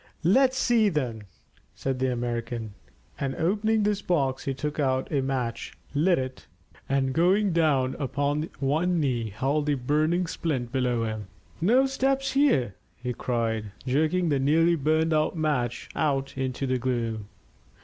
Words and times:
"Let's 0.23 0.57
see, 0.57 0.89
then," 0.89 1.25
said 1.75 1.99
the 1.99 2.11
American, 2.11 2.73
and 3.19 3.35
opening 3.35 3.85
his 3.85 4.01
box 4.01 4.45
he 4.45 4.53
took 4.55 4.79
out 4.79 5.11
a 5.11 5.21
match, 5.21 5.73
lit 5.93 6.17
it, 6.17 6.47
and 6.89 7.13
going 7.13 7.53
down 7.53 7.93
upon 7.99 8.49
one 8.59 8.99
knee 8.99 9.29
held 9.29 9.67
the 9.67 9.75
burning 9.75 10.25
splint 10.25 10.71
below 10.71 11.03
him. 11.05 11.27
"No 11.61 11.85
steps 11.85 12.31
here," 12.31 12.73
he 12.97 13.13
cried, 13.13 13.73
jerking 13.85 14.29
the 14.29 14.39
nearly 14.39 14.73
burned 14.75 15.13
out 15.13 15.37
match 15.37 15.87
out 15.95 16.35
into 16.35 16.65
the 16.65 16.79
gloom. 16.79 17.27